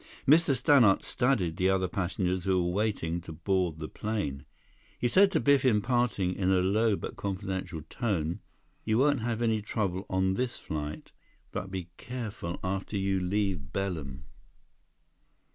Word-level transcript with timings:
Mr. 0.27 0.55
Stannart 0.57 1.03
studied 1.03 1.57
the 1.57 1.69
other 1.69 1.87
passengers 1.87 2.43
who 2.45 2.63
were 2.65 2.71
waiting 2.71 3.21
to 3.21 3.31
board 3.31 3.77
the 3.77 3.87
plane. 3.87 4.45
He 4.97 5.07
said 5.07 5.31
to 5.31 5.39
Biff 5.39 5.63
in 5.63 5.79
parting, 5.79 6.33
in 6.33 6.49
a 6.51 6.59
low 6.61 6.95
but 6.95 7.15
confident 7.15 7.71
tone: 7.91 8.39
"You 8.83 8.97
won't 8.97 9.19
have 9.21 9.43
any 9.43 9.61
trouble 9.61 10.07
on 10.09 10.33
this 10.33 10.57
flight. 10.57 11.11
But 11.51 11.69
be 11.69 11.91
careful 11.97 12.59
after 12.63 12.97
you 12.97 13.19
leave 13.19 13.71
Belem!" 13.71 14.25